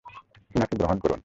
উনাকে 0.55 0.75
গ্রহণ 0.77 0.97
করুন! 0.99 1.19